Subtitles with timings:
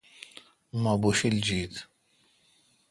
[0.81, 1.73] مہ بوݭل جیت۔